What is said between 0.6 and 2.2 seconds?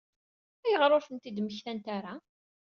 Ayɣer ur tent-id-mmektant ara?